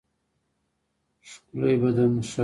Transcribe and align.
ښکلی 1.29 1.75
بدن 1.81 2.13
ښه 2.29 2.35
دی. 2.37 2.39